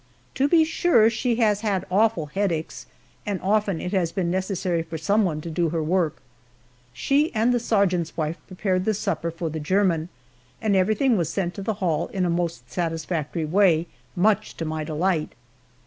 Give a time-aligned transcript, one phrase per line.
[0.33, 2.87] To be sure she has had awful headaches,
[3.23, 6.23] and often it has been necessary for some one to do her work.
[6.91, 10.09] She and the sergeant's wife prepared the supper for the german,
[10.59, 13.85] and everything was sent to the hall in a most satisfactory way
[14.15, 15.33] much to my delight.